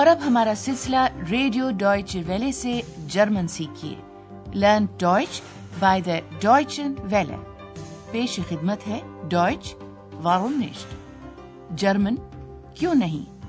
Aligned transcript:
اور 0.00 0.06
اب 0.06 0.18
ہمارا 0.26 0.52
سلسلہ 0.56 0.96
ریڈیو 1.30 1.70
ڈوائچ 1.70 2.16
ویلے 2.26 2.52
سے 2.52 2.80
German 3.06 3.48
سیکھیے۔ 3.48 3.94
Learn 4.54 4.86
Deutsch 4.98 5.42
by 5.78 6.02
the 6.02 6.18
Deutsche 6.40 6.94
Welle. 6.98 7.36
پیش 8.10 8.40
خدمت 8.48 8.88
ہے 8.88 9.00
ڈوائچ 9.28 9.74
وارونشٹ 10.22 10.94
جرمن 11.70 12.14
کیوں 12.74 12.94
نہیں؟ 12.94 13.40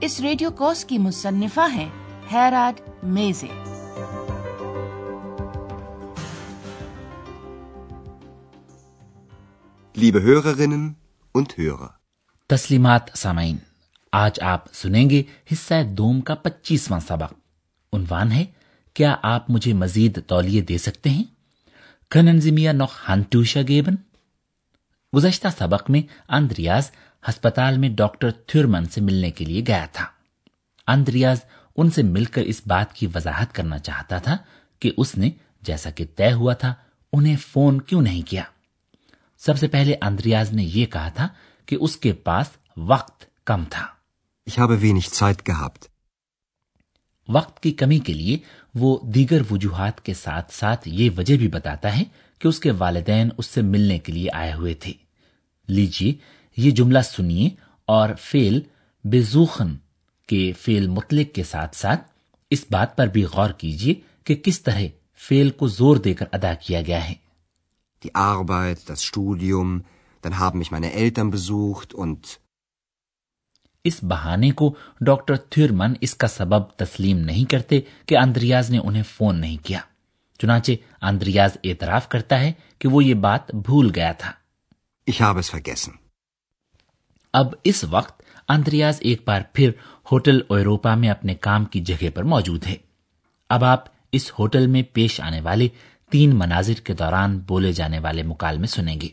اس 0.00 0.20
ریڈیو 0.20 0.50
کوس 0.50 0.84
کی 0.84 0.98
مصنفہ 0.98 1.72
ہیں 1.72 1.88
ہیراڈ 2.32 2.80
میزے۔ 3.02 3.48
تسلیمات 12.46 13.00
سامعین۔ 13.14 13.56
آج 14.12 14.40
آپ 14.40 14.74
سنیں 14.74 15.10
گے 15.10 15.22
حصہ 15.52 15.74
دوم 15.84 16.20
کا 16.20 16.34
پچیسواں 16.34 17.00
سبق۔ 17.00 17.32
عنوان 17.92 18.32
ہے، 18.32 18.44
کیا 18.94 19.16
آپ 19.22 19.50
مجھے 19.50 19.72
مزید 19.72 20.18
تولیے 20.26 20.60
دے 20.60 20.78
سکتے 20.78 21.10
ہیں؟ 21.10 21.24
کننزمیا 22.10 22.72
نوخ 22.72 23.10
ہنٹوشا 23.10 23.60
گیبن۔ 23.68 23.94
گزشتہ 25.16 25.48
سبق 25.58 25.90
میں 25.90 26.02
اندریاز 26.28 26.90
ہسپتال 27.28 27.78
میں 27.78 27.88
ڈاکٹر 27.88 28.30
تھورمن 28.30 28.84
سے 28.84 29.00
ملنے 29.00 29.30
کے 29.30 29.44
لیے 29.44 29.62
گیا 29.66 29.86
تھا۔ 29.92 30.06
اندریاز 30.86 31.38
ان 31.76 31.90
سے 31.90 32.02
مل 32.02 32.24
کر 32.24 32.42
اس 32.42 32.62
بات 32.66 32.92
کی 32.92 33.06
وضاحت 33.06 33.54
کرنا 33.54 33.78
چاہتا 33.78 34.18
تھا 34.18 34.36
کہ 34.80 34.90
اس 34.96 35.18
نے 35.18 35.30
جیسا 35.62 35.90
کہ 35.90 36.04
طے 36.16 36.32
ہوا 36.32 36.54
تھا، 36.54 36.74
انہیں 37.12 37.36
فون 37.36 37.80
کیوں 37.80 38.02
نہیں 38.02 38.22
کیا۔ 38.22 38.42
سب 39.38 39.58
سے 39.58 39.68
پہلے 39.68 39.94
اندریاز 40.02 40.52
نے 40.52 40.64
یہ 40.64 40.86
کہا 40.86 41.08
تھا 41.08 41.28
کہ 41.66 41.76
اس 41.80 41.96
کے 41.96 42.12
پاس 42.12 42.46
وقت 42.76 43.24
کم 43.44 43.64
تھا۔ 43.70 43.99
Ich 44.46 44.58
habe 44.58 44.82
wenig 44.82 45.10
Zeit 45.10 45.44
gehabt. 45.44 45.88
وقت 47.28 47.60
کی 47.62 47.70
کمی 47.72 47.98
کے 47.98 48.12
لیے 48.12 48.36
وہ 48.74 48.98
دیگر 49.14 49.42
وجوہات 49.50 50.00
کے 50.04 50.14
ساتھ 50.14 50.52
ساتھ 50.54 50.88
یہ 50.88 51.10
وجہ 51.16 51.36
بھی 51.36 51.48
بتاتا 51.48 51.96
ہے 51.98 52.04
کہ 52.38 52.48
اس 52.48 52.58
کے 52.60 52.70
والدین 52.70 53.28
اس 53.38 53.46
سے 53.46 53.62
ملنے 53.62 53.98
کے 53.98 54.12
لیے 54.12 54.30
آئے 54.32 54.52
ہوئے 54.52 54.74
تھے 54.74 54.92
لیجیے 55.68 56.12
یہ 56.56 56.70
جملہ 56.70 57.02
سنیے 57.04 57.48
اور 57.88 58.14
فیل 58.20 58.60
بزوخن 59.04 59.74
کے 60.28 60.52
فیل 60.60 60.88
مطلق 60.88 61.34
کے 61.34 61.44
ساتھ 61.44 61.76
ساتھ 61.76 62.10
اس 62.50 62.64
بات 62.70 62.96
پر 62.96 63.06
بھی 63.06 63.24
غور 63.24 63.50
کیجیے 63.50 63.94
کہ 64.24 64.34
کس 64.34 64.60
طرح 64.60 64.82
فیل 65.20 65.50
کو 65.50 65.68
زور 65.68 65.96
دے 65.96 66.14
کر 66.14 66.26
ادا 66.32 66.54
کیا 66.54 66.82
گیا 66.82 67.08
ہے 67.08 67.14
Die 68.02 68.14
Arbeit, 68.14 68.88
das 68.88 69.02
Studium, 69.02 69.84
dann 70.24 70.38
haben 70.38 70.58
mich 70.58 70.70
meine 70.70 70.92
Eltern 70.94 71.30
besucht 71.30 71.92
und 71.94 72.39
اس 73.84 73.98
بہانے 74.02 74.50
کو 74.50 74.74
ڈاکٹر 75.00 75.36
تھیورمن 75.36 75.92
اس 76.00 76.14
کا 76.14 76.26
سبب 76.26 76.70
تسلیم 76.70 77.18
نہیں 77.18 77.50
کرتے 77.50 77.80
کہ 78.06 78.18
اندریاز 78.18 78.70
نے 78.70 78.78
انہیں 78.78 79.02
فون 79.02 79.40
نہیں 79.40 79.56
کیا۔ 79.66 79.80
چنانچہ 80.38 80.72
اندریاز 81.02 81.50
اعتراف 81.64 82.08
کرتا 82.08 82.40
ہے 82.40 82.52
کہ 82.78 82.88
وہ 82.88 83.04
یہ 83.04 83.14
بات 83.14 83.54
بھول 83.54 83.90
گیا 83.94 84.12
تھا۔ 84.12 84.32
اب 87.32 87.46
اس 87.64 87.84
وقت 87.84 88.22
اندریاز 88.48 88.96
ایک 89.00 89.22
بار 89.24 89.40
پھر 89.52 89.70
ہوٹل 90.12 90.40
اوروپا 90.48 90.94
میں 90.94 91.08
اپنے 91.08 91.34
کام 91.34 91.64
کی 91.64 91.80
جگہ 91.80 92.04
پر 92.14 92.22
موجود 92.22 92.66
ہے۔ 92.66 92.76
اب 93.48 93.64
آپ 93.64 93.84
اس 94.12 94.32
ہوٹل 94.38 94.66
میں 94.66 94.82
پیش 94.92 95.20
آنے 95.20 95.40
والے 95.40 95.68
تین 96.10 96.38
مناظر 96.38 96.80
کے 96.84 96.92
دوران 96.92 97.38
بولے 97.38 97.72
جانے 97.72 97.98
والے 97.98 98.22
مکالمے 98.22 98.66
سنیں 98.66 99.00
گے۔ 99.00 99.08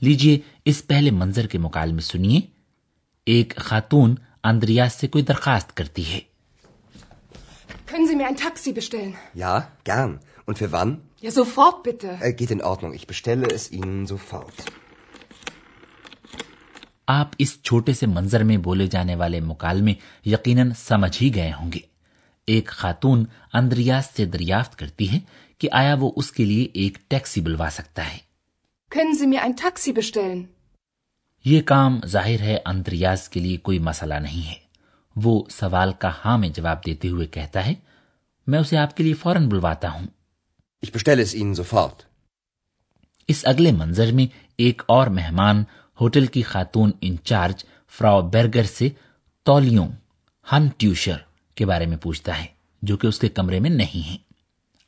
لیجیے 0.00 0.40
اس 0.64 0.86
پہلے 0.86 1.10
منظر 1.10 1.46
کے 1.46 1.58
مکالمے 1.58 2.00
سنیے۔ 2.00 2.40
ایک 3.28 3.56
خاتون 3.56 4.14
اندریاز 4.44 4.92
سے 4.92 5.08
کوئی 5.08 5.24
درخواست 5.24 5.76
کرتی 5.76 6.12
ہے۔ 6.12 6.20
آپ 17.06 17.28
اس 17.38 17.62
چھوٹے 17.62 17.92
سے 17.92 18.06
منظر 18.06 18.44
میں 18.44 18.56
بولے 18.56 18.86
جانے 18.86 19.14
والے 19.14 19.40
مکالمے 19.40 19.94
یقیناً 20.24 20.70
سمجھ 20.78 21.22
ہی 21.22 21.34
گئے 21.34 21.52
ہوں 21.60 21.72
گے۔ 21.72 21.80
ایک 22.46 22.66
خاتون 22.66 23.24
اندریاز 23.52 24.06
سے 24.16 24.24
دریافت 24.24 24.76
کرتی 24.78 25.12
ہے 25.12 25.18
کہ 25.58 25.68
آیا 25.72 25.96
وہ 26.00 26.12
اس 26.16 26.32
کے 26.32 26.44
لیے 26.44 26.68
ایک 26.74 26.98
ٹیکسی 27.08 27.40
بلوا 27.40 27.68
سکتا 27.72 28.12
ہے۔ 28.12 28.18
Können 28.98 29.20
Sie 29.20 29.28
mir 29.28 29.42
ein 29.42 29.52
Taxi 29.52 29.92
bestellen? 29.92 30.42
یہ 31.48 31.62
کام 31.62 32.00
ظاہر 32.06 32.40
ہے 32.40 32.58
اندریاز 32.66 33.28
کے 33.28 33.40
لیے 33.40 33.56
کوئی 33.56 33.78
مسئلہ 33.78 34.14
نہیں 34.14 34.48
ہے۔ 34.48 34.54
وہ 35.16 35.44
سوال 35.50 35.92
کا 35.98 36.10
ہاں 36.24 36.38
میں 36.38 36.48
جواب 36.48 36.86
دیتے 36.86 37.08
ہوئے 37.08 37.26
کہتا 37.26 37.66
ہے 37.66 37.74
میں 38.46 38.58
اسے 38.58 38.76
آپ 38.78 38.96
کے 38.96 39.04
لیے 39.04 39.14
فوراً 39.14 39.48
بلواتا 39.48 39.90
ہوں۔ 39.90 40.06
اس 43.28 43.44
اگلے 43.44 43.72
منظر 43.72 44.12
میں 44.12 44.26
ایک 44.58 44.82
اور 44.88 45.06
مہمان 45.06 45.64
ہوٹل 46.00 46.26
کی 46.26 46.42
خاتون 46.42 46.90
انچارج 47.00 47.64
فرا 47.98 48.20
برگر 48.20 48.62
سے 48.62 48.88
تولیوں 49.42 49.88
ہن 50.52 50.68
ٹیوشر 50.76 51.16
کے 51.54 51.66
بارے 51.66 51.86
میں 51.86 51.96
پوچھتا 51.96 52.40
ہے 52.40 52.46
جو 52.82 52.96
کہ 52.96 53.06
اس 53.06 53.18
کے 53.18 53.28
کمرے 53.28 53.60
میں 53.60 53.70
نہیں 53.70 54.10
ہے۔ 54.10 54.16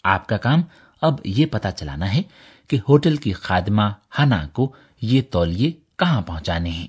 آپ 0.04 0.26
کا 0.26 0.36
کام 0.36 0.62
اب 1.00 1.14
یہ 1.24 1.46
پتا 1.46 1.70
چلانا 1.70 2.14
ہے 2.14 2.22
کہ 2.68 2.78
ہوٹل 2.88 3.16
کی 3.16 3.32
خادمہ 3.32 3.82
ہنا 4.18 4.46
کو 4.46 4.74
یہ 5.02 5.22
تولیے 5.30 5.72
کہاں 6.00 6.20
پہنچانے 6.26 6.70
ہیں 6.70 6.88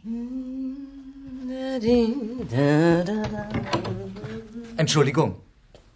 Entschuldigung, 4.83 5.35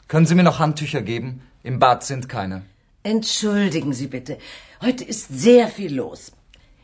können 0.08 0.26
Sie 0.26 0.36
mir 0.36 0.44
noch 0.44 0.60
Handtücher 0.60 1.02
geben? 1.02 1.42
Im 1.64 1.80
Bad 1.80 2.04
sind 2.04 2.30
keine. 2.30 2.64
Entschuldigen 3.04 3.94
Sie 3.94 4.08
bitte. 4.08 4.38
Heute 4.82 5.04
ist 5.04 5.28
sehr 5.30 5.68
viel 5.68 5.94
los. 5.96 6.32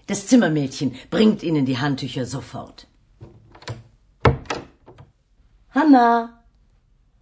Das 0.08 0.28
Zimmermädchen 0.28 0.96
bringt 1.10 1.44
Ihnen 1.44 1.66
die 1.66 1.78
Handtücher 1.78 2.26
sofort. 2.26 2.88
Hanna! 5.74 6.44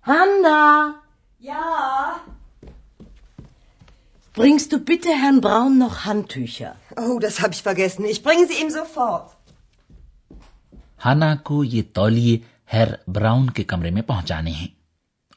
Hanna! 0.01 0.95
Ja! 1.39 2.21
Bringst 4.39 4.71
du 4.71 4.79
bitte 4.79 5.09
Herrn 5.11 5.41
Braun 5.41 5.77
noch 5.77 6.05
Handtücher? 6.05 6.75
Oh, 6.95 7.19
das 7.19 7.41
habe 7.41 7.53
ich 7.53 7.61
vergessen. 7.61 8.05
Ich 8.05 8.23
bringe 8.23 8.47
sie 8.47 8.61
ihm 8.63 8.69
sofort. 8.71 9.27
ہانا 11.05 11.35
کو 11.43 11.63
یہ 11.63 11.81
تولیے 11.93 12.37
ہیر 12.73 12.87
brown 13.07 13.49
کے 13.49 13.63
کمرے 13.63 13.89
میں 13.89 14.01
پہنچانے 14.01 14.51
ہیں 14.51 14.67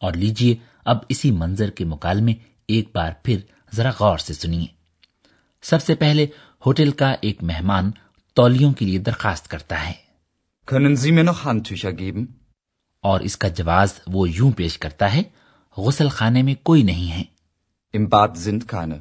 اور 0.03 0.13
لیجیے 0.13 0.55
اب 0.85 0.99
اسی 1.09 1.31
منظر 1.31 1.71
کے 1.71 1.85
مکالمے 1.85 2.35
ایک 2.69 2.91
بار 2.95 3.13
پھر 3.23 3.39
ذرا 3.77 3.91
غور 3.99 4.19
سے 4.19 4.35
سنیے 4.35 4.67
سب 5.65 5.83
سے 5.83 5.95
پہلے 5.95 6.27
ہوٹل 6.67 6.91
کا 6.93 7.15
ایک 7.21 7.43
مہمان 7.43 7.91
تولیوں 8.37 8.73
کے 8.73 8.87
لیے 8.87 8.99
درخواست 8.99 9.49
کرتا 9.49 9.87
ہے 9.87 9.93
اور 13.05 13.21
اس 13.21 13.37
کا 13.37 13.49
جواز 13.49 13.99
وہ 14.07 14.29
یوں 14.31 14.51
پیش 14.57 14.79
کرتا 14.79 15.13
ہے 15.15 15.23
غسل 15.77 16.09
خانے 16.09 16.43
میں 16.43 16.55
کوئی 16.63 16.83
نہیں 16.83 17.11
ہے 17.13 17.23
Im 17.97 18.05
Bad 18.05 18.37
sind 18.37 18.61
keine. 18.75 18.97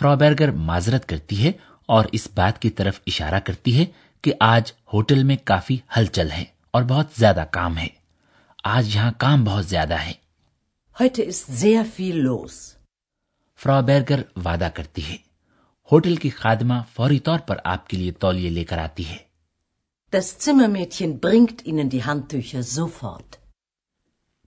Frau 0.00 0.22
Berger 0.22 0.54
معذرت 0.54 1.08
کرتی 1.08 1.44
ہے 1.44 1.52
اور 1.86 2.04
اس 2.12 2.28
بات 2.34 2.62
کی 2.62 2.70
طرف 2.70 3.00
اشارہ 3.06 3.40
کرتی 3.40 3.78
ہے 3.78 3.84
کہ 4.22 4.32
آج 4.40 4.72
ہوٹل 4.92 5.24
میں 5.24 5.36
کافی 5.44 5.78
ہلچل 5.96 6.30
ہے 6.30 6.44
اور 6.70 6.82
بہت 6.82 7.06
زیادہ 7.16 7.44
کام 7.50 7.78
ہے۔ 7.78 7.86
آج 8.64 8.96
یہاں 8.96 9.12
کام 9.18 9.44
بہت 9.44 9.66
زیادہ 9.66 9.94
ہے۔ 9.94 10.12
Heute 11.02 11.28
ist 11.28 11.64
sehr 11.64 11.84
viel 11.84 12.26
los. 12.26 12.50
فرا 13.56 13.80
بیرگر 13.80 14.22
وعدہ 14.44 14.68
کرتی 14.74 15.04
ہے۔ 15.04 15.16
ہوٹل 15.92 16.16
کی 16.16 16.30
خادمہ 16.30 16.74
فوری 16.94 17.18
طور 17.18 17.38
پر 17.38 17.56
آپ 17.64 17.88
کے 17.88 17.96
لیے 17.96 18.12
تولیے 18.12 18.50
لے 18.50 18.64
کر 18.64 18.78
آتی 18.78 19.08
ہے۔ 19.08 19.18
Das 20.16 20.54
bringt 21.04 21.72
Ihnen 21.72 21.88
die 21.94 22.14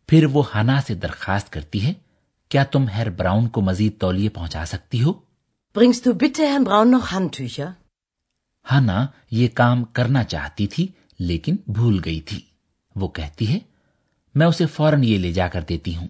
پھر 0.08 0.26
وہ 0.26 0.44
ہنا 0.56 0.82
سے 0.82 0.94
درخواست 0.94 1.54
کرتی 1.54 1.86
ہے 1.86 1.94
کیا 2.56 2.64
تم 2.64 2.88
ہیر 2.88 3.10
براؤن 3.10 3.48
کو 3.48 3.62
مزید 3.62 4.00
تولیے 4.00 4.30
پہنچا 4.30 4.66
سکتی 4.66 5.04
ہو؟ 5.04 5.14
برنگس 5.76 6.08
براؤن 6.66 6.92
نو 6.92 6.98
ہن 7.12 7.28
ٹویشا 7.28 7.66
ہانا 8.72 9.08
یہ 9.32 9.48
کام 9.54 9.84
کرنا 9.84 10.24
چاہتی 10.24 10.68
تھی 10.68 10.88
لیکن 11.20 11.56
بھول 11.68 12.02
گئی 12.06 12.22
تھی۔ 12.22 12.42
وہ 12.96 13.08
کہتی 13.08 13.54
ہے 13.54 13.60
میں 14.36 14.48
اسے 14.48 14.66
فوراً 14.66 15.04
یہ 15.04 15.18
لے 15.18 15.34
جا 15.34 15.48
کر 15.48 15.62
دیتی 15.62 15.96
ہوں۔ 15.96 16.08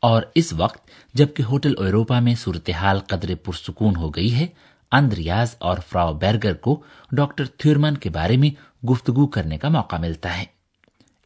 اور 0.00 0.22
اس 0.34 0.52
وقت 0.52 0.88
جبکہ 1.14 1.42
ہوٹل 1.42 1.74
ایروپا 1.78 2.20
میں 2.20 2.34
صورتحال 2.34 3.00
قدر 3.00 3.34
پرسکون 3.44 3.96
ہو 3.96 4.10
گئی 4.10 4.34
ہے 4.34 4.46
اندریاز 4.92 5.54
اور 5.58 5.78
فراو 5.88 6.14
بیرگر 6.14 6.54
کو 6.54 6.82
ڈاکٹر 7.12 7.46
تھیورمن 7.46 7.96
کے 7.96 8.10
بارے 8.10 8.36
میں 8.36 8.86
گفتگو 8.86 9.26
کرنے 9.26 9.58
کا 9.58 9.68
موقع 9.68 9.96
ملتا 9.96 10.38
ہے۔ 10.38 10.44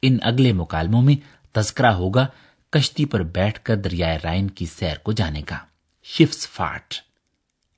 ان 0.02 0.18
اگلے 0.22 0.52
مکالموں 0.52 1.02
میں 1.02 1.37
تذکرہ 1.52 1.86
ہوگا 1.86 2.26
کشتی 2.70 3.04
پر 3.04 3.22
بیٹھ 3.22 3.60
کر 3.62 3.76
دریائے 3.76 4.18
رائن 4.24 4.50
کی 4.50 4.66
سیر 4.66 4.96
کو 5.02 5.12
جانے 5.12 5.42
کا۔ 5.42 5.58
شفس 6.04 6.48
فاٹ۔ 6.48 6.94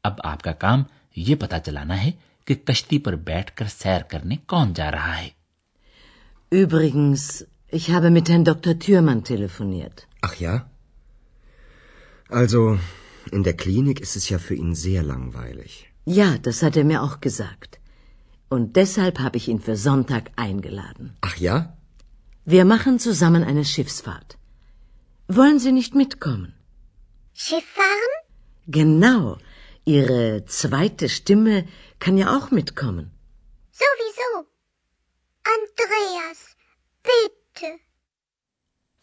اب 0.05 0.13
آپ 0.25 0.43
کا 0.43 0.53
کام 0.53 0.83
یہ 1.17 1.35
پتا 1.35 1.59
چلانا 1.59 2.05
ہے 2.05 2.11
کہ 2.45 2.55
کشتی 2.55 2.99
پر 2.99 3.15
بیٹھ 3.15 3.53
کر 3.55 3.65
سیر 3.79 4.03
کرنے 4.03 4.37
کون 4.37 4.73
جا 4.75 4.91
رہا 4.91 5.21
ہے۔ 5.21 5.29
Übrigens, 6.55 7.43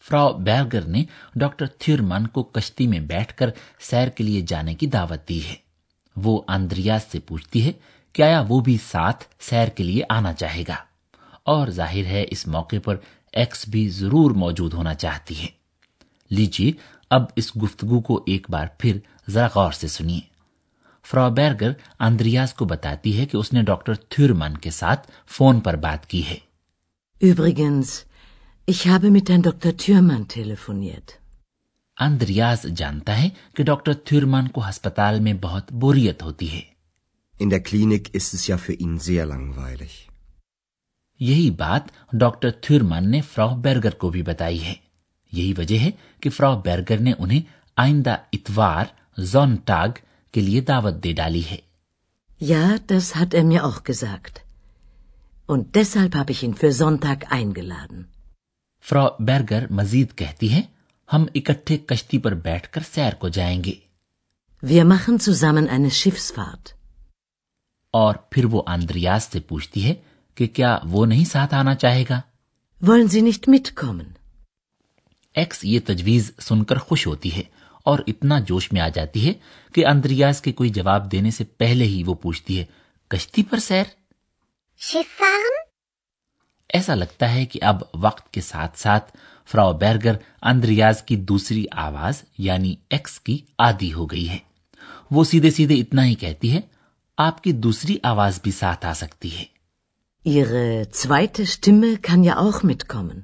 فرا 0.04 0.26
بی 0.36 1.04
ڈاک 1.36 1.62
من 2.00 2.26
کو 2.26 2.42
کشتی 2.42 2.86
میں 2.86 3.00
بیٹھ 3.00 3.34
کر 3.34 3.50
سیر 3.80 4.08
کے 4.08 4.24
لیے 4.24 4.40
جانے 4.40 4.74
کی 4.74 4.86
دعوت 4.86 5.28
دی 5.28 5.40
ہے 5.44 5.54
وہ 6.16 6.40
اندریا 6.48 6.98
پوچھتی 7.26 7.64
ہے 7.64 7.72
کیا 8.14 8.42
وہ 8.48 8.60
بھی 8.60 8.76
ساتھ 8.82 9.24
سیر 9.40 9.68
کے 9.68 9.84
لیے 9.84 10.02
آنا 10.08 10.32
چاہے 10.32 10.64
گا 10.68 10.76
اور 11.42 11.68
ظاہر 11.68 12.04
ہے 12.04 12.24
اس 12.30 12.46
موقع 12.46 12.76
پر 12.84 12.96
ایکس 13.38 13.68
بھی 13.68 13.88
ضرور 13.88 14.30
موجود 14.30 14.74
ہونا 14.74 14.94
چاہتی 14.94 15.40
ہے 15.40 15.46
لیجی 16.30 16.72
اب 17.10 17.24
اس 17.36 17.56
گفتگو 17.56 18.00
کو 18.00 18.22
ایک 18.26 18.50
بار 18.50 18.66
پھر 18.78 18.98
ذرا 19.30 19.46
غور 19.54 19.72
سے 19.72 19.88
سنیے 19.88 20.20
فرا 21.04 21.28
بیرگر 21.28 21.72
آندریاز 21.98 22.54
کو 22.54 22.64
بتاتی 22.64 23.18
ہے 23.18 23.26
کہ 23.26 23.36
اس 23.36 23.52
نے 23.52 23.62
ڈاکٹر 23.62 23.94
تھیورمان 23.94 24.56
کے 24.56 24.70
ساتھ 24.70 25.10
فون 25.26 25.60
پر 25.60 25.76
بات 25.76 26.06
کی 26.06 26.24
ہے 26.26 26.36
Übrigens, 27.20 28.06
ich 28.68 28.86
habe 28.86 29.10
mit 29.10 29.28
Herrn 29.28 29.42
Dr. 29.42 29.72
Thürmann 29.74 30.26
telefoniert. 30.28 31.14
Andreas 31.96 32.66
جانتا 32.76 33.16
ہے 33.22 33.28
کہ 33.54 33.64
ڈاکٹر 33.64 33.94
تھیورمان 33.94 34.48
کو 34.48 34.68
ہسپتال 34.68 35.20
میں 35.20 35.32
بہت 35.40 35.72
بوریت 35.72 36.22
ہوتی 36.22 36.50
ہے 36.52 36.60
In 37.40 37.50
der 37.50 37.60
Klinik 37.60 38.14
ist 38.14 38.34
es 38.34 38.46
ja 38.48 38.56
für 38.58 38.72
ihn 38.74 38.98
sehr 38.98 39.26
langweilig. 39.26 40.07
یہی 41.20 41.50
بات 41.50 41.82
ڈاکٹر 42.12 42.50
تھورمان 42.50 43.10
نے 43.10 43.20
فرا 43.20 43.46
بیرگر 43.46 43.90
کو 43.90 44.10
بھی 44.10 44.22
بتائی 44.22 44.64
ہے۔ 44.64 44.74
یہی 45.32 45.52
وجہ 45.58 45.78
ہے 45.78 45.90
کہ 46.20 46.30
فرا 46.30 46.54
بیرگر 46.54 46.98
نے 46.98 47.12
انہیں 47.18 47.40
آئندہ 47.76 48.16
اتوار 48.32 48.84
زون 49.18 49.56
ٹاگ 49.56 49.88
کے 50.32 50.40
لیے 50.40 50.60
دعوت 50.60 51.04
دے 51.04 51.12
ڈالی 51.12 51.42
ہے۔ 51.50 51.56
یا 52.40 52.76
دس 52.90 53.12
ہٹ 53.16 53.34
ایم 53.34 53.52
فرا 58.84 59.08
بیرگر 59.20 59.64
مزید 59.70 60.14
کہتی 60.14 60.52
ہے 60.52 60.62
ہم 61.12 61.26
اکٹھے 61.34 61.78
کشتی 61.78 62.18
پر 62.18 62.34
بیٹھ 62.34 62.68
کر 62.68 62.80
سیر 62.94 63.14
کو 63.14 63.28
جائیں 63.28 63.64
گے۔ 63.64 63.72
Wir 64.66 64.84
machen 64.84 65.16
zusammen 65.30 65.64
eine 65.64 65.88
Schiffsfahrt. 65.88 66.64
اور 67.90 68.14
پھر 68.30 68.44
وہ 68.44 68.62
آندریاز 68.66 69.24
سے 69.24 69.40
پوچھتی 69.40 69.84
ہے 69.84 69.94
کہ 70.38 70.46
کیا 70.46 70.78
وہ 70.84 71.06
نہیں 71.06 71.24
ساتھ 71.24 71.54
آنا 71.54 71.74
چاہے 71.74 72.04
گا؟ 72.10 72.20
ایکس 75.34 75.64
یہ 75.64 75.80
تجویز 75.86 76.30
سن 76.40 76.64
کر 76.64 76.78
خوش 76.78 77.06
ہوتی 77.06 77.36
ہے 77.36 77.42
اور 77.84 77.98
اتنا 78.06 78.38
جوش 78.38 78.72
میں 78.72 78.80
آ 78.80 78.88
جاتی 78.88 79.28
ہے 79.28 79.32
کہ 79.74 79.86
اندریاز 79.86 80.40
کے 80.40 80.52
کوئی 80.52 80.70
جواب 80.70 81.12
دینے 81.12 81.30
سے 81.30 81.44
پہلے 81.44 81.84
ہی 81.84 82.02
وہ 82.06 82.14
پوچھتی 82.14 82.58
ہے 82.58 82.64
کشتی 83.08 83.42
پر 83.42 83.58
سیر؟ 83.58 83.84
ایسا 86.68 86.94
لگتا 86.94 87.34
ہے 87.34 87.46
کہ 87.46 87.64
اب 87.64 87.82
وقت 87.94 88.32
کے 88.32 88.40
ساتھ 88.40 88.78
ساتھ 88.78 89.16
فراو 89.46 89.72
بیرگر 89.72 90.16
اندریاز 90.42 91.02
کی 91.02 91.16
دوسری 91.16 91.64
آواز 91.72 92.22
یعنی 92.38 92.74
ایکس 92.90 93.20
کی 93.20 93.38
عادی 93.58 93.92
ہو 93.92 94.06
گئی 94.06 94.28
ہے۔ 94.28 94.38
وہ 95.10 95.24
سیدھے 95.24 95.50
سیدھے 95.50 95.74
اتنا 95.74 96.06
ہی 96.06 96.14
کہتی 96.14 96.52
ہے 96.52 96.60
آپ 97.18 97.42
کی 97.42 97.52
دوسری 97.52 97.96
آواز 98.02 98.40
بھی 98.42 98.52
ساتھ 98.52 98.86
آ 98.86 98.92
سکتی 98.92 99.38
ہے۔ 99.38 99.57
Ihre 100.28 100.84
zweite 100.84 101.42
Stimme 101.42 101.94
kann 102.10 102.30
ja 102.30 102.42
auch 102.42 102.70
mitkommen. 102.70 103.20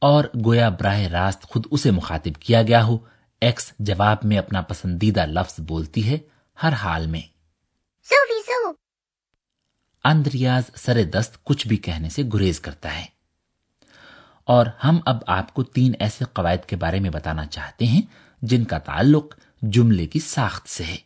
اور 0.00 0.24
گویا 0.44 0.68
براہ 0.68 1.00
راست 1.00 1.42
خود 1.42 1.66
اسے 1.70 1.90
مخاطب 1.90 2.40
کیا 2.40 2.62
گیا 2.62 2.84
ہو 2.84 2.98
ایکس 3.40 3.72
جواب 3.78 4.16
میں 4.22 4.38
اپنا 4.38 4.60
پسندیدہ 4.60 5.26
لفظ 5.26 5.60
بولتی 5.60 6.08
ہے 6.08 6.18
ہر 6.62 6.72
حال 6.72 7.06
میں۔ 7.06 7.20
اندریاز 10.04 10.62
سر 10.76 11.02
دست 11.02 11.44
کچھ 11.44 11.68
بھی 11.68 11.76
کہنے 11.76 12.08
سے 12.08 12.22
گریز 12.34 12.60
کرتا 12.60 12.98
ہے۔ 12.98 13.06
اور 14.44 14.66
ہم 14.84 15.00
اب 15.06 15.16
آپ 15.26 15.54
کو 15.54 15.62
تین 15.62 15.92
ایسے 15.98 16.24
قواعد 16.32 16.68
کے 16.68 16.76
بارے 16.76 17.00
میں 17.00 17.10
بتانا 17.10 17.46
چاہتے 17.46 17.86
ہیں 17.86 18.02
جن 18.42 18.64
کا 18.64 18.78
تعلق 18.78 19.34
جملے 19.62 20.06
کی 20.06 20.20
ساخت 20.20 20.68
سے 20.68 20.84
ہے۔ 20.84 20.96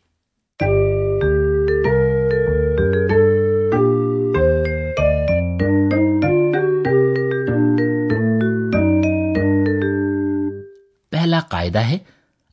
پہلا 11.28 11.40
قاعدہ 11.40 11.78
ہے، 11.78 11.98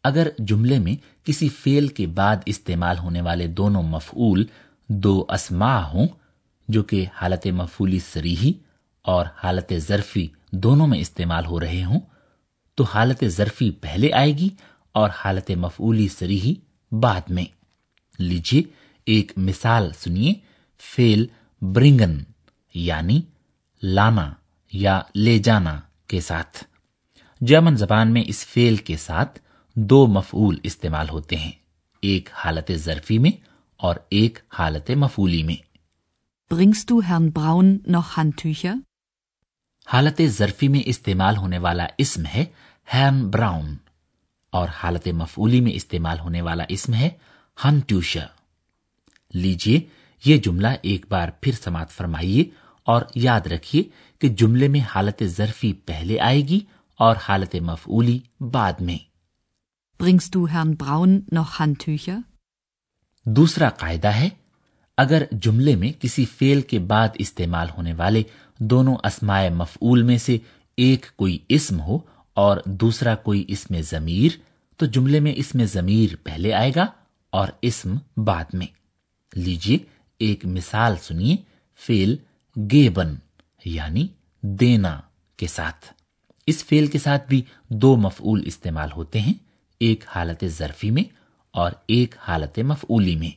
اگر 0.04 0.27
جملے 0.39 0.80
میں 0.80 0.95
کسی 1.25 1.50
فیل 1.50 1.88
کے 1.88 2.07
بعد 2.07 2.36
استعمال 2.45 2.98
ہونے 2.98 3.22
والے 3.22 3.48
دونوں 3.48 3.83
مفعول 3.83 4.45
دو 4.88 5.25
اسما 5.30 5.92
ہوں، 5.92 6.07
جو 6.68 6.83
کہ 6.83 7.06
حالت 7.22 7.48
مفعولی 7.48 8.00
سریحی 8.00 8.54
اور 9.01 9.25
حالت 9.44 9.74
ظرفی 9.77 10.27
دونوں 10.51 10.88
میں 10.88 11.00
استعمال 11.00 11.45
ہو 11.45 11.60
رہے 11.60 11.83
ہوں، 11.83 12.00
تو 12.75 12.83
حالت 12.83 13.24
ظرفی 13.27 13.72
پہلے 13.72 14.13
آئے 14.13 14.31
گی 14.31 14.50
اور 14.92 15.10
حالت 15.25 15.51
مفعولی 15.51 16.07
سریحی 16.07 16.56
بعد 16.92 17.30
میں۔ 17.30 17.45
لیجیے 18.19 18.63
ایک 19.06 19.31
مثال 19.38 19.92
سنیے 20.00 20.33
فیل 20.77 21.25
برنگن 21.62 22.24
یعنی 22.74 23.22
لانا 23.83 24.31
یا 24.74 25.01
لے 25.16 25.39
جانا 25.39 25.80
کے 26.07 26.22
ساتھ۔ 26.22 26.75
جرمن 27.46 27.76
زبان 27.78 28.12
میں 28.14 28.24
اس 28.28 28.46
فیل 28.46 28.76
کے 28.80 28.98
ساتھ 28.98 29.40
دو 29.76 30.06
مفعول 30.08 30.58
استعمال 30.64 31.10
ہوتے 31.10 31.36
ہیں 31.36 31.52
ایک 32.04 32.30
حالت 32.34 32.72
ظرفی 32.76 33.18
میں 33.18 33.32
اور 33.80 33.96
ایک 34.10 34.40
حالت 34.60 34.92
مفعولی 34.98 35.44
میں 35.44 35.56
Bringst 36.52 36.90
du 36.90 36.98
Herrn 37.02 37.28
Braun 37.32 37.70
noch 37.88 38.10
Handtücher? 38.18 38.75
حالت 39.88 40.22
ظرفی 40.28 40.68
میں 40.68 40.82
استعمال 40.86 41.38
ہونے 41.38 41.58
والا 41.58 41.86
اسم 41.98 42.25
ہے 42.25 42.46
ہیم 42.88 43.30
براؤن 43.30 43.75
اور 44.54 44.68
حالت 44.74 45.08
مفعولی 45.14 45.62
میں 45.62 45.72
استعمال 45.74 46.20
ہونے 46.20 46.42
والا 46.42 46.64
اسم 46.70 46.94
ہے 46.94 47.10
ہن 47.58 47.80
ٹیوشا 47.88 48.25
لیجیے 49.34 49.80
یہ 50.24 50.38
جملہ 50.38 50.68
ایک 50.82 51.06
بار 51.10 51.30
پھر 51.42 51.52
سماعت 51.64 51.92
فرمائیے 51.92 52.44
اور 52.88 53.02
یاد 53.16 53.48
رکھیے 53.48 53.84
کہ 54.22 54.30
جملے 54.36 54.68
میں 54.68 54.80
حالت 54.96 55.24
ظرفی 55.28 55.74
پہلے 55.86 56.20
آئے 56.20 56.42
گی 56.42 56.60
اور 56.98 57.16
حالت 57.30 57.56
مفعولی 57.56 58.20
بعد 58.40 58.74
میں۔ 58.80 58.98
Bringst 60.04 60.42
du 60.42 60.56
Herrn 60.56 60.74
Braun 60.84 61.12
noch 61.12 61.62
Handtücher? 61.62 62.22
دوسرا 63.24 63.70
قاعدہ 63.70 64.08
ہے 64.08 64.30
اگر 64.98 65.24
جملے 65.32 65.75
میں 65.75 66.02
کسی 66.02 66.25
فعل 66.25 66.62
کے 66.62 66.80
بعد 66.80 67.08
استعمال 67.14 67.68
ہونے 67.78 67.94
والے 67.94 68.24
دونوں 68.60 68.96
اسمائے 69.04 69.50
مفعول 69.50 70.04
میں 70.04 70.18
سے 70.18 70.38
ایک 70.78 71.06
کوئی 71.16 71.38
اسم 71.50 71.82
ہو 71.82 71.98
اور 72.34 72.58
دوسرا 72.66 73.16
کوئی 73.16 73.46
اس 73.48 73.72
میں 73.72 73.82
ضمیر 73.82 74.38
تو 74.78 74.86
جملے 74.86 75.20
میں 75.20 75.34
اس 75.36 75.56
میں 75.56 75.66
ضمیر 75.66 76.16
پہلے 76.24 76.54
آئے 76.54 76.72
گا 76.75 76.86
اور 77.30 77.48
اسم 77.62 77.96
بعد 78.18 78.46
میں۔ 78.54 78.68
لیجیے 79.36 79.78
ایک 80.20 80.46
مثال 80.46 80.96
سنیے 81.02 81.36
فیل 81.75 82.16
گیبن 82.72 83.16
یعنی 83.66 84.08
دینا 84.42 85.02
کے 85.38 85.48
ساتھ۔ 85.48 85.95
اس 86.48 86.64
فیل 86.64 86.88
کے 86.88 87.00
ساتھ 87.00 87.28
بھی 87.28 87.42
دو 87.70 87.96
مفعول 87.96 88.44
استعمال 88.46 88.92
ہوتے 88.92 89.20
ہیں 89.20 89.34
ایک 89.82 90.04
حالت 90.08 90.44
ظرفی 90.48 90.92
میں 90.92 91.04
اور 91.54 91.72
ایک 91.88 92.16
حالت 92.18 92.60
مفعولی 92.60 93.16
میں 93.16 93.30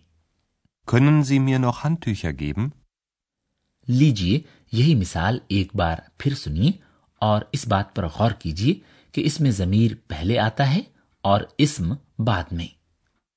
können 0.88 1.22
Sie 1.22 1.38
mir 1.38 1.58
noch 1.58 1.78
Handtücher 1.84 2.32
geben? 2.42 2.68
لیجیے 3.88 4.40
یہی 4.72 4.94
مثال 4.94 5.38
ایک 5.48 5.74
بار 5.76 5.98
پھر 6.18 6.34
سنیے 6.34 6.70
اور 7.22 7.42
اس 7.52 7.66
بات 7.68 7.94
پر 7.94 8.06
غور 8.06 8.30
کیجیے 8.30 8.74
کہ 9.12 9.22
اس 9.24 9.40
میں 9.40 9.50
ضمیر 9.50 9.92
پہلے 10.06 10.38
آتا 10.38 10.70
ہے 10.74 10.80
اور 11.24 11.40
اسم 11.58 11.92
بعد 12.18 12.52
میں 12.52 12.66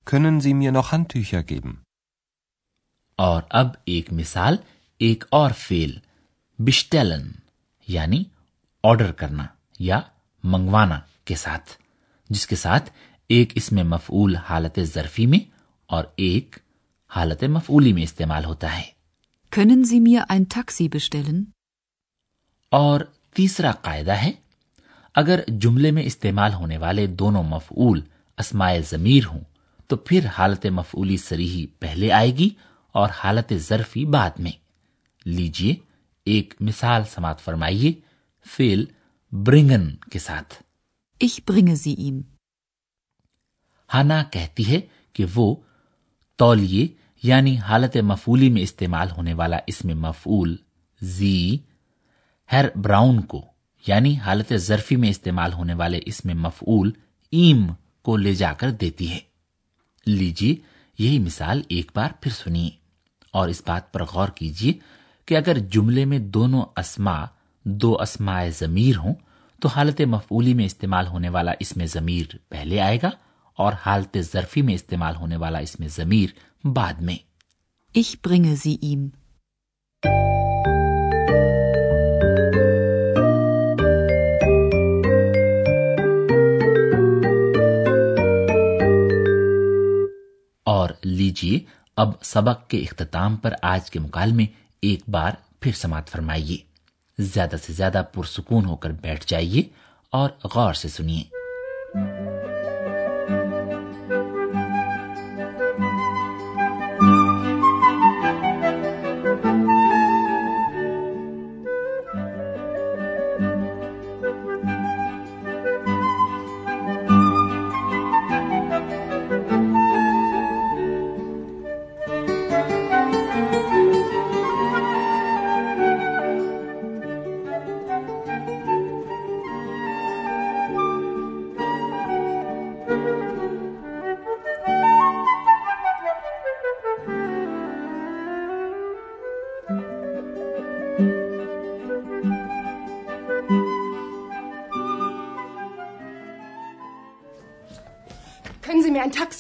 können 0.08 0.40
Sie 0.40 0.54
mir 0.54 0.72
noch 0.72 0.94
Handtücher 0.94 1.44
geben? 1.52 1.74
اور 3.20 3.42
اب 3.50 3.68
ایک 3.86 4.14
مثال 4.14 4.56
ایک 4.98 5.24
اور 5.30 5.52
فیل 5.58 5.98
بشٹیلن 6.60 7.32
یعنی 7.88 8.24
آرڈر 8.84 9.12
کرنا 9.12 9.46
یا 9.82 10.00
منگوانا 10.44 11.00
کے 11.26 11.36
ساتھ 11.36 11.70
جس 12.30 12.48
کے 12.48 12.56
ساتھ 12.56 12.90
ایک 13.30 13.52
اس 13.56 13.72
میں 13.72 13.84
مفعول 13.84 14.36
حالت 14.36 14.80
ظرفی 14.84 15.26
میں 15.26 15.40
اور 15.86 16.04
ایک 16.16 16.56
حالت 17.16 17.44
مفعولی 17.44 17.94
میں 17.94 18.04
استعمال 18.04 18.46
ہوتا 18.46 18.78
ہے۔ 18.78 18.84
اور 22.72 23.02
تیسرا 23.34 23.72
قاعدہ 23.72 24.12
ہے 24.12 24.32
اگر 25.16 25.40
جملے 25.48 25.92
میں 25.92 26.04
استعمال 26.04 26.54
ہونے 26.54 26.78
والے 26.78 27.08
دونوں 27.08 27.44
مفعول 27.44 28.02
اسمائے 28.38 28.82
ضمیر 28.82 29.26
ہوں 29.26 29.42
تو 29.88 29.96
پھر 29.96 30.26
حالت 30.26 30.66
مفعولی 30.66 31.18
سریحی 31.18 31.66
پہلے 31.68 32.12
آئے 32.12 32.38
گی 32.38 32.50
اور 32.92 33.10
حالت 33.10 33.54
ظرفی 33.54 34.06
بعد 34.06 34.32
میں۔ 34.40 34.52
لیجیے 35.26 35.76
ایک 36.26 36.54
مثال 36.60 37.02
سماعت 37.12 37.40
فرمائیے 37.40 37.92
فیل 38.50 38.86
برنگن 39.34 39.90
کے 40.12 40.20
ساتھ 40.20 40.54
ich 41.22 41.36
bringe 41.46 41.76
sie 41.76 41.96
ihm. 41.98 42.22
ہانا 43.90 44.24
کہتی 44.24 44.68
ہے 44.68 44.80
کہ 45.14 45.26
وہ 45.36 45.56
تولیے 46.40 46.88
یعنی 47.24 47.58
حالت 47.58 47.98
مفولی 47.98 48.50
میں 48.50 48.62
استعمال 48.62 49.12
ہونے 49.12 49.34
والا 49.34 49.58
اس 49.68 49.84
میں 49.86 49.96
مفول 49.96 50.56
زی 51.02 51.58
ہر 52.52 52.66
براؤن 52.76 53.22
کو 53.22 53.42
یعنی 53.88 54.18
حالت 54.18 54.54
ظرفی 54.58 54.96
میں 54.96 55.10
استعمال 55.10 55.54
ہونے 55.54 55.74
والے 55.74 56.00
اس 56.06 56.26
میں 56.26 56.34
مفعول 56.34 56.92
ایم 57.34 57.68
کو 58.02 58.18
لے 58.18 58.34
جا 58.34 58.54
کر 58.54 58.72
دیتی 58.72 59.12
ہے 59.12 59.20
لیجیے 60.08 60.56
یہی 61.00 61.20
مثال 61.20 61.62
ایک 61.68 61.92
بار 61.96 62.10
پھر 62.22 62.32
سنیے 62.32 62.70
اور 63.34 63.50
اس 63.50 63.62
بات 63.68 63.92
پر 63.94 64.04
غور 64.04 64.28
کیجیے 64.28 64.74
کہ 65.28 65.38
اگر 65.38 65.58
جملے 65.72 66.06
میں 66.06 66.20
دونوں 66.20 66.66
اسما 66.78 67.26
دو 67.66 67.98
اسماء 68.02 68.50
ضمیر 68.60 68.98
ہوں 68.98 69.14
تو 69.62 69.68
حالت 69.68 70.02
مفعولی 70.02 70.54
میں 70.54 70.66
استعمال 70.66 71.08
ہونے 71.08 71.30
والا 71.30 71.52
اس 71.60 71.78
میں 71.78 71.86
ضمیر 71.86 72.36
پہلے 72.50 72.80
آئے 72.80 72.98
گا 73.04 73.10
اور 73.58 73.74
حالت 73.86 74.18
ظرفی 74.34 74.62
میں 74.62 74.74
استعمال 74.74 75.16
ہونے 75.16 75.38
والا 75.38 75.60
اس 75.60 75.80
میں 75.80 75.88
ضمیر 75.88 76.30
بعد 76.68 77.02
میں 77.02 77.16
ich 77.96 78.16
bringe 78.28 78.56
sie 78.56 78.78
ihm. 78.84 79.08
اور 90.66 90.90
لیجیے 91.04 91.60
اب 91.98 92.10
سبق 92.24 92.68
کے 92.68 92.78
اختتام 92.78 93.36
پر 93.36 93.54
آج 93.62 93.92
کے 93.92 94.00
مکالمے 94.00 94.46
ایک 94.82 95.02
بار 95.10 95.32
پھر 95.60 95.72
سماعت 95.72 96.10
فرمائیے 96.10 96.58
زیادہ 97.24 97.56
سے 97.64 97.74
زیادہ 97.74 98.04
پرسکون 98.14 98.66
ہو 98.66 98.76
کر 98.76 98.90
بیٹھ 98.90 99.26
جائیے 99.28 99.64
اور 100.12 100.30
غور 100.56 100.74
سے 100.74 100.88
سنیے۔ 100.88 101.41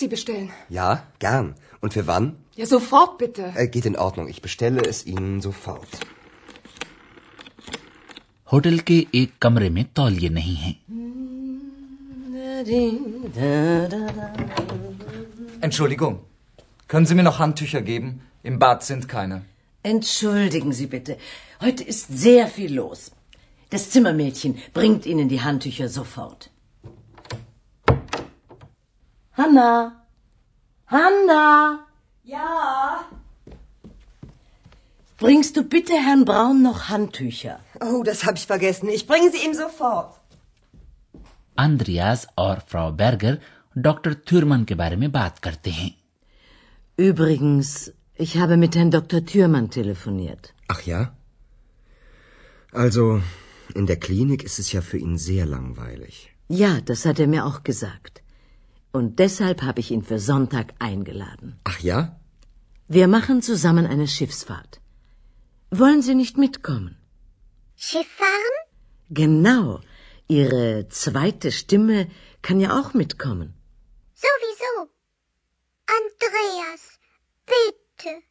پین 0.08 1.52
انٹوٹ 5.06 5.96
ہوٹل 8.54 8.78
کے 8.78 9.04
ایک 9.12 9.40
کمرے 9.40 9.70
میں 9.70 9.84
تال 9.94 10.24
یہ 10.24 10.30
نہیں 10.30 10.66
ہے 10.66 10.92
ڈاکٹر 43.76 44.14
تھین 44.14 44.66
کے 44.66 44.76
بارے 44.76 44.96
میں 44.96 45.08
بات 45.08 45.40
کرتے 45.40 45.70
ہیں 45.72 45.90
یا 56.50 56.80
تو 56.86 56.94
سر 56.94 57.26
میں 57.26 57.40
آخ 57.40 57.64
کے 57.64 57.74
ساک 57.74 58.21
Und 58.92 59.20
deshalb 59.20 59.62
habe 59.62 59.80
ich 59.80 59.92
ihn 59.92 60.04
für 60.04 60.20
Sonntag 60.20 60.74
eingeladen. 60.80 61.60
Ach 61.64 61.80
ja? 61.80 62.00
Wir 62.88 63.08
machen 63.08 63.42
zusammen 63.42 63.86
eine 63.86 64.08
Schiffsfahrt. 64.08 64.82
Wollen 65.72 66.02
Sie 66.02 66.16
nicht 66.16 66.38
mitkommen? 66.38 66.98
Schiff 67.76 68.08
fahren? 68.08 68.58
Genau. 69.10 69.80
Ihre 70.28 70.88
zweite 70.90 71.52
Stimme 71.52 72.08
kann 72.42 72.60
ja 72.60 72.80
auch 72.80 72.94
mitkommen. 72.94 73.54
Sowieso. 74.14 74.90
Andreas, 76.00 76.84
bitte. 77.46 78.22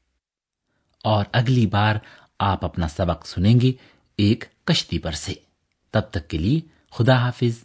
اور 1.02 1.25
اگلی 1.33 1.67
بار 1.67 1.95
آپ 2.38 2.64
اپنا 2.64 2.88
سبق 2.88 3.26
سنیں 3.26 3.61
گے 3.61 3.73
ایک 4.17 4.45
کشتی 4.64 4.99
پر 4.99 5.12
سے 5.12 5.35
تب 5.90 6.11
تک 6.11 6.29
کے 6.29 6.38
لیے 6.38 6.61
خدا 6.90 7.17
حافظ 7.19 7.64